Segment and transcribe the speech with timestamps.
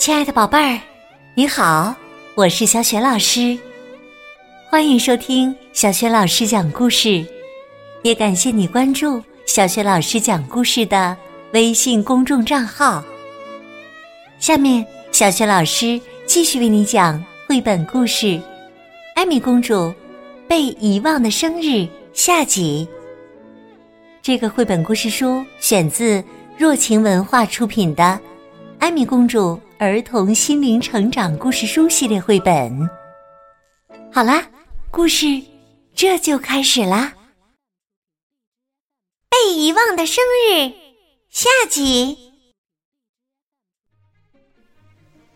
[0.00, 0.80] 亲爱的宝贝儿，
[1.34, 1.94] 你好，
[2.34, 3.58] 我是小雪老师，
[4.70, 7.22] 欢迎收听小雪老师讲故事，
[8.02, 11.14] 也感谢你关注小雪老师讲故事的
[11.52, 13.04] 微信公众账号。
[14.38, 18.26] 下面，小雪老师继续为你讲绘本故事
[19.14, 19.92] 《艾米公主
[20.48, 21.66] 被遗忘的生日》
[22.14, 22.88] 下集。
[24.22, 26.24] 这个绘本故事书选自
[26.56, 28.02] 若晴文化出品的
[28.80, 32.88] 《艾米公主儿童心灵成长故事书》系列绘本。
[34.10, 34.42] 好啦，
[34.90, 35.26] 故事
[35.94, 37.12] 这就开始啦！
[39.28, 40.72] 被遗忘的生日
[41.28, 42.16] 下集。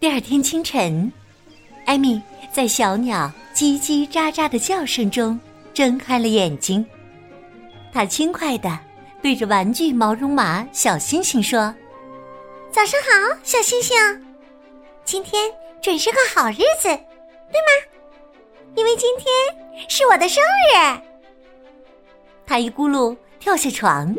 [0.00, 1.12] 第二天清晨，
[1.84, 5.38] 艾米在小鸟叽叽喳喳的叫声中
[5.74, 6.84] 睁开了眼睛。
[7.92, 8.76] 他轻快的
[9.22, 11.72] 对着玩具毛绒马小星星说
[12.74, 13.96] ：“早上好，小星星，
[15.04, 15.48] 今天
[15.80, 17.86] 准是个好日子，对吗？
[18.74, 21.00] 因为今天是我的生日。”
[22.44, 24.12] 他一咕噜跳下床，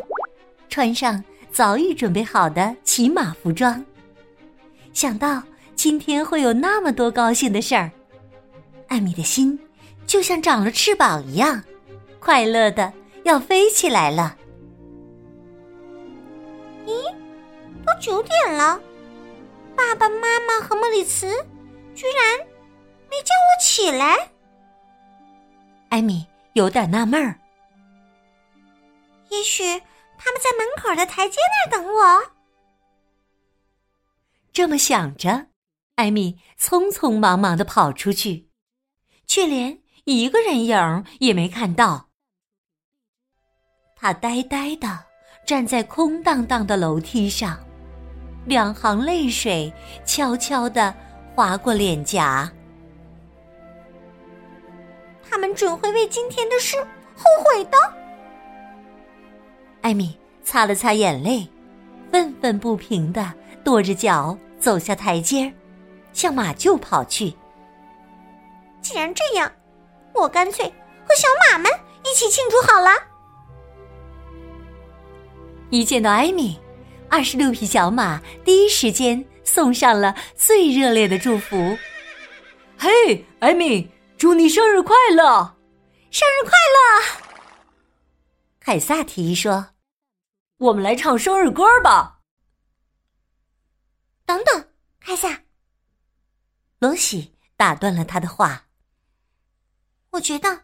[0.70, 1.22] 穿上
[1.52, 3.84] 早已准备好的骑马服装。
[4.94, 5.42] 想到
[5.74, 7.90] 今天会有那么多高兴的事儿，
[8.88, 9.58] 艾米的心
[10.06, 11.62] 就像长了翅膀一样，
[12.18, 12.90] 快乐的。
[13.24, 14.34] 要飞起来了！
[17.86, 18.80] 都九点了，
[19.76, 21.28] 爸爸妈妈和莫里茨
[21.94, 22.38] 居然
[23.08, 24.28] 没叫我起来。
[25.90, 27.38] 艾米有点纳闷儿。
[29.30, 29.64] 也许
[30.18, 32.32] 他们在门口的台阶那儿等我。
[34.52, 35.46] 这么想着，
[35.94, 38.48] 艾米匆匆忙忙的跑出去，
[39.26, 42.08] 却连一个人影也没看到。
[43.94, 45.04] 他呆呆的
[45.46, 47.58] 站在空荡荡的楼梯上，
[48.46, 49.72] 两行泪水
[50.04, 50.94] 悄悄的
[51.34, 52.50] 划过脸颊。
[55.28, 56.76] 他们准会为今天的事
[57.14, 57.76] 后悔的。
[59.82, 61.46] 艾米擦了擦眼泪，
[62.10, 63.32] 愤愤不平的
[63.62, 65.52] 跺着脚走下台阶，
[66.12, 67.34] 向马厩跑去。
[68.80, 69.50] 既然这样，
[70.14, 70.64] 我干脆
[71.04, 71.70] 和小马们
[72.04, 72.90] 一起庆祝好了。
[75.70, 76.58] 一见到艾米，
[77.08, 81.76] 二十六匹小马第一时间送上了最热烈的祝福。
[82.76, 85.56] 嘿，艾米，祝你生日快乐！
[86.10, 87.22] 生日快乐！
[88.60, 89.68] 凯撒提议说
[90.58, 92.20] ：“我们来唱生日歌吧。”
[94.26, 94.68] 等等，
[95.00, 95.42] 凯撒，
[96.80, 98.66] 罗西打断了他的话。
[100.10, 100.62] 我觉得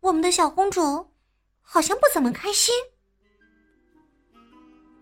[0.00, 1.12] 我们的小公主
[1.60, 2.74] 好像不怎么开心。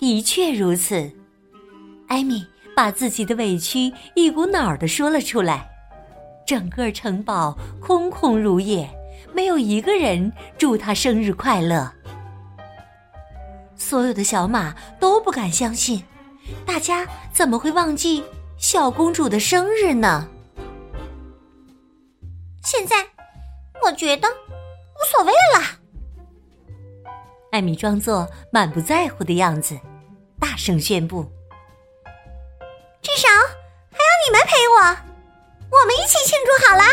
[0.02, 1.08] 的确如此，
[2.08, 5.70] 艾米把自己的委屈一股脑儿的说了出来。
[6.44, 8.90] 整个城堡空空如也，
[9.32, 11.88] 没有一个人祝她生日快乐。
[13.76, 16.02] 所有的小马都不敢相信，
[16.66, 18.24] 大家怎么会忘记
[18.58, 20.28] 小公主的生日呢？
[22.64, 23.06] 现在，
[23.84, 25.78] 我觉得无所谓了。
[27.52, 29.78] 艾米装作满不在乎的样子。
[30.42, 31.22] 大声宣布
[33.00, 33.28] ：“至少
[33.92, 34.80] 还要你们陪我，
[35.70, 36.84] 我们一起庆祝好啦！”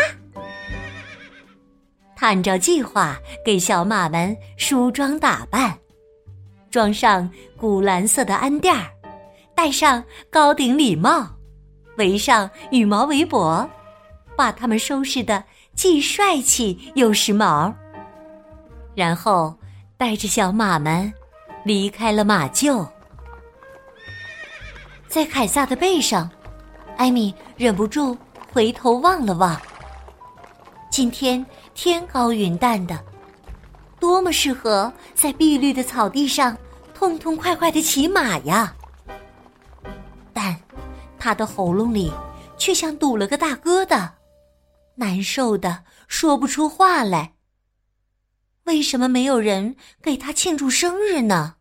[2.14, 5.76] 他按照计划给小马们梳妆打扮，
[6.70, 8.88] 装上古蓝色的鞍垫儿，
[9.52, 11.26] 戴上高顶礼帽，
[11.96, 13.68] 围上羽毛围脖，
[14.36, 15.42] 把它们收拾的
[15.74, 17.74] 既帅气又时髦。
[18.94, 19.58] 然后
[19.96, 21.12] 带着小马们
[21.64, 22.88] 离开了马厩。
[25.10, 26.30] 在凯撒的背上，
[26.96, 28.16] 艾米忍不住
[28.52, 29.60] 回头望了望。
[30.88, 31.44] 今天
[31.74, 33.04] 天高云淡的，
[33.98, 36.56] 多么适合在碧绿的草地上
[36.94, 38.72] 痛痛快快的骑马呀！
[40.32, 40.56] 但
[41.18, 42.12] 他的喉咙里
[42.56, 44.10] 却像堵了个大疙瘩，
[44.94, 47.32] 难受的说不出话来。
[48.62, 51.56] 为什么没有人给他庆祝生日呢？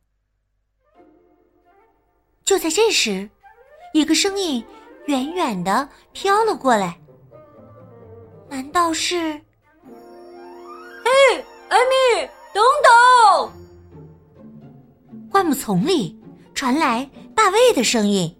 [2.45, 3.31] 就在这时。
[3.93, 4.63] 一个声音
[5.07, 6.99] 远远的飘了过来，
[8.47, 9.15] 难道是？
[11.03, 11.11] 嘿，
[11.69, 13.51] 艾米，等等！
[15.31, 16.19] 灌木丛里
[16.53, 18.35] 传来大卫的声音。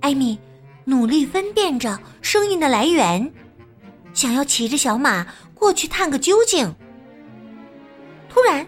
[0.00, 0.38] 艾米
[0.84, 3.32] 努力分辨着声音的来源，
[4.14, 6.72] 想要骑着小马过去探个究竟。
[8.28, 8.66] 突然，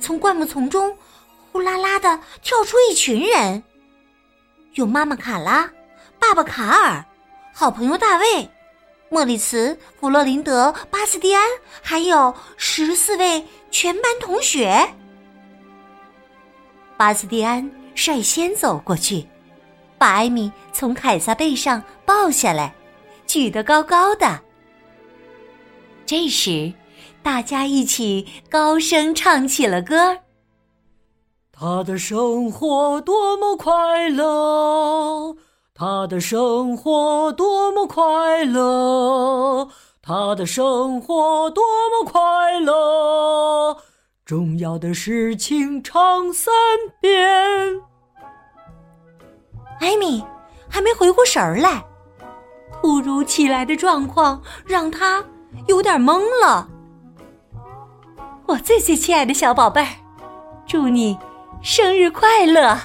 [0.00, 0.96] 从灌木丛中
[1.52, 3.62] 呼啦啦的跳出一群人。
[4.78, 5.68] 有妈妈卡拉、
[6.20, 7.04] 爸爸卡尔、
[7.52, 8.48] 好朋友大卫、
[9.10, 11.42] 莫里茨、弗洛林德、巴斯蒂安，
[11.82, 14.88] 还有十四位全班同学。
[16.96, 19.26] 巴斯蒂安率先走过去，
[19.98, 22.72] 把艾米从凯撒背上抱下来，
[23.26, 24.40] 举得高高的。
[26.06, 26.72] 这时，
[27.20, 30.16] 大家一起高声唱起了歌。
[31.60, 35.34] 他的生活多么快乐，
[35.74, 39.68] 他的生活多么快乐，
[40.00, 43.76] 他的生活多么快乐。
[44.24, 46.54] 重要的事情唱三
[47.00, 47.20] 遍。
[49.80, 50.24] 艾米
[50.68, 51.84] 还没回过神儿来，
[52.80, 55.24] 突如其来的状况让他
[55.66, 56.68] 有点懵了。
[58.46, 59.88] 我最最亲爱的小宝贝儿，
[60.64, 61.18] 祝你！
[61.62, 62.78] 生日快乐！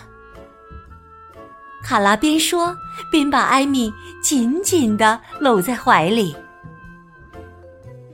[1.83, 2.75] 卡拉边说
[3.11, 6.35] 边把艾米紧紧的搂在怀里。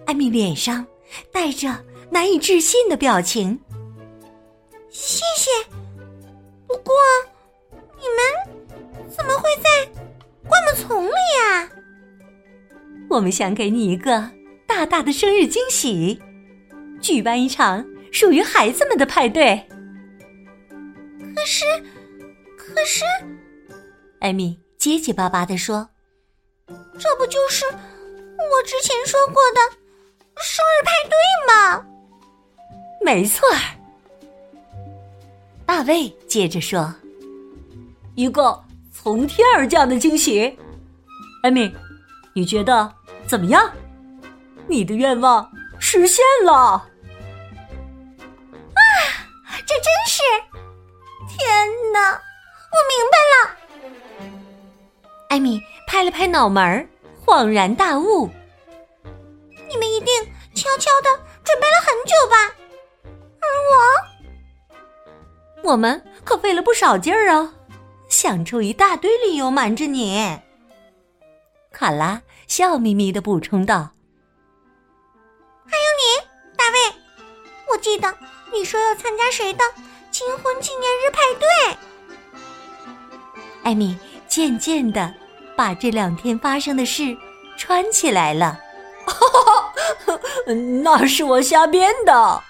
[0.05, 0.85] 艾米脸上
[1.31, 1.75] 带着
[2.09, 3.59] 难以置信的表情。
[4.89, 5.49] 谢谢，
[6.67, 6.93] 不过
[7.97, 9.69] 你们怎么会在
[10.47, 11.69] 灌木丛里呀？
[13.09, 14.29] 我们想给你一个
[14.67, 16.19] 大大的生日惊喜，
[16.99, 19.63] 举办一场属于孩子们的派对。
[21.39, 21.65] 可是，
[22.57, 23.05] 可是，
[24.19, 25.89] 艾米结结巴巴的说
[26.67, 29.61] ：“这不就是我之前说过的
[30.35, 31.15] 生日派对
[31.47, 31.85] 吗？”
[33.01, 33.59] 没错儿。
[35.65, 36.93] 大卫接着说
[38.15, 40.59] ：“一个从天而降的惊喜。”
[41.41, 41.73] 艾米，
[42.33, 42.93] 你觉得
[43.25, 43.71] 怎么样？
[44.67, 45.49] 你的愿望
[45.79, 46.88] 实现了！
[55.29, 56.87] 艾米拍了拍脑门儿，
[57.23, 58.27] 恍然大悟。
[59.69, 60.07] 你们一定
[60.55, 61.09] 悄悄的
[61.43, 62.35] 准备了很久吧？
[63.39, 63.47] 而
[65.63, 67.53] 我，我们可费了不少劲儿啊，
[68.09, 70.39] 想出一大堆理由瞒着你。
[71.71, 73.91] 卡拉笑眯眯的补充道
[75.69, 76.27] ：“还有你，
[76.57, 76.79] 大卫，
[77.71, 78.11] 我记得
[78.51, 79.63] 你说要参加谁的？”
[80.11, 81.77] 新婚纪念日派对，
[83.63, 83.97] 艾米
[84.27, 85.13] 渐渐的
[85.59, 87.17] 把这两天发生的事
[87.57, 88.57] 穿起来了。
[90.81, 92.41] 那是我瞎编的。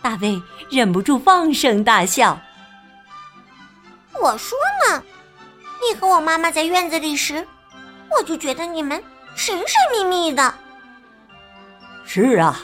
[0.00, 0.40] 大卫
[0.70, 2.40] 忍不住放声大笑。
[4.14, 4.56] 我说
[4.88, 5.02] 呢，
[5.82, 7.46] 你和我妈妈在院子里时，
[8.08, 8.98] 我就觉得你们
[9.36, 10.54] 神神秘秘的。
[12.06, 12.58] 是啊，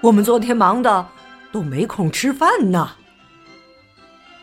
[0.00, 1.06] 我们昨天忙的
[1.52, 2.92] 都没空吃饭呢。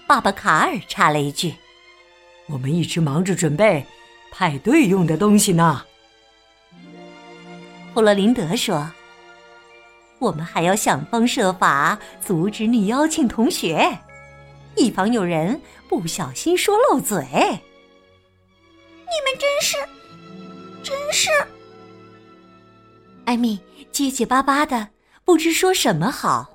[0.06, 1.56] 爸爸卡尔插了一句
[2.48, 3.84] ：“我们一直忙着准备
[4.32, 5.84] 派对用的东西呢。”
[7.94, 8.90] 弗洛林德说
[10.20, 13.98] ：“我们还要想方设法阻止你邀请同学，
[14.76, 17.18] 以防有人不小心说漏嘴。”
[19.10, 19.78] 你们真是，
[20.84, 21.30] 真是……
[23.26, 23.60] 艾米
[23.92, 24.90] 结结巴巴的，
[25.26, 26.50] 不知说什么好。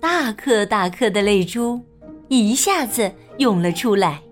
[0.00, 1.80] 大颗大颗的泪珠。
[2.32, 4.22] 一下子涌了出来。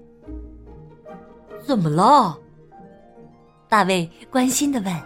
[1.69, 2.35] 怎么了？
[3.69, 5.03] 大卫关心的问：“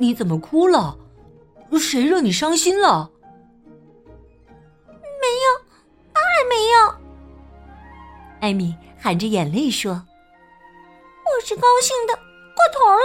[0.00, 0.96] 你怎么哭了？
[1.78, 3.10] 谁惹你伤心了
[4.88, 5.60] ？”“没有，
[6.14, 6.94] 当然没有。”
[8.40, 9.92] 艾米含着眼泪说
[11.20, 12.14] ：“我是高兴的
[12.54, 13.04] 过头了，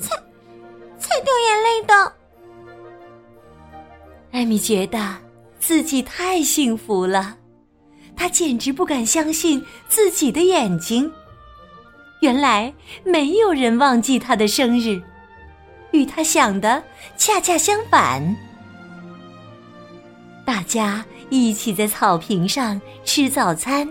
[0.00, 0.14] 才
[1.00, 2.12] 才掉眼泪的。”
[4.30, 5.16] 艾米觉得
[5.58, 7.36] 自己太幸福了。
[8.14, 11.12] 她简直不敢相信自己的眼睛。
[12.20, 12.72] 原来
[13.04, 15.00] 没有人忘记他的生日，
[15.90, 16.82] 与他想的
[17.16, 18.36] 恰恰相反。
[20.44, 23.88] 大家一起在草坪上吃早餐，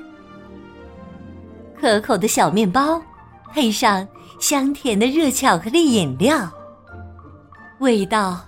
[1.80, 3.02] 可口的小面包
[3.52, 4.08] 配上
[4.40, 6.52] 香甜的热巧克力饮料，
[7.80, 8.40] 味道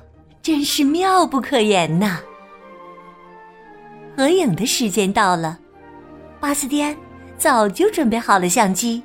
[0.41, 2.19] 真是妙不可言呐！
[4.15, 5.57] 合影的时间到了。
[6.39, 6.95] 巴斯蒂安
[7.37, 9.01] 早就准备好了相机。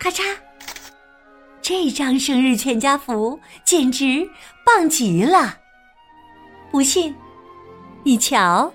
[0.00, 0.22] 咔嚓，
[1.60, 4.26] 这张生日全家福简直
[4.64, 5.58] 棒极了！
[6.72, 7.14] 不信，
[8.02, 8.72] 你瞧，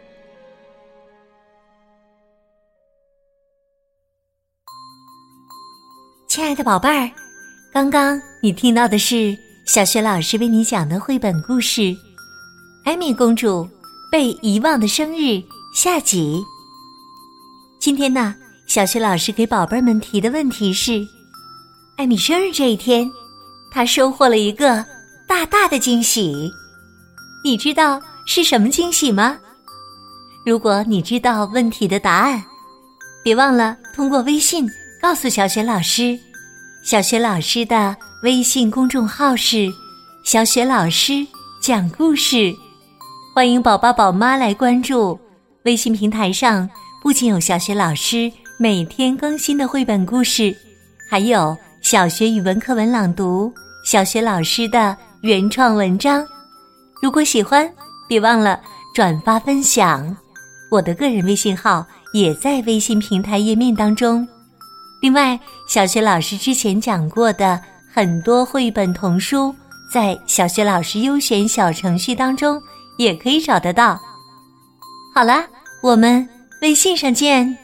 [6.27, 7.09] 亲爱的宝贝儿，
[7.73, 11.81] 刚刚你听到的是小雪老师为你讲的绘本故事
[12.83, 13.67] 《艾米公主
[14.11, 15.21] 被遗忘的生日》
[15.73, 16.39] 下集。
[17.79, 18.35] 今天呢，
[18.67, 21.03] 小雪老师给宝贝们提的问题是：
[21.97, 23.09] 艾米生日这一天，
[23.71, 24.85] 她收获了一个
[25.25, 26.51] 大大的惊喜。
[27.41, 29.37] 你知道是什么惊喜吗？
[30.45, 32.43] 如果你知道问题的答案，
[33.23, 34.67] 别忘了通过微信
[35.01, 36.19] 告诉小雪老师。
[36.83, 39.71] 小雪老师的微信公众号是
[40.25, 41.25] “小雪老师
[41.61, 42.53] 讲故事”，
[43.33, 45.17] 欢迎宝宝宝妈来关注。
[45.63, 46.69] 微信平台上
[47.01, 50.55] 不仅有小雪老师每天更新的绘本故事，
[51.09, 56.27] 还有小学语文课文朗读、小学老师的原创文章。
[56.99, 57.71] 如果喜欢，
[58.09, 58.59] 别忘了
[58.95, 60.17] 转发分享。
[60.71, 64.27] 我的个人微信号也在微信平台页面当中。
[64.99, 67.61] 另外，小学老师之前讲过的
[67.93, 69.53] 很多绘本童书，
[69.93, 72.59] 在小学老师优选小程序当中
[72.97, 74.01] 也可以找得到。
[75.13, 75.45] 好了，
[75.83, 76.27] 我们
[76.63, 77.55] 微信上见。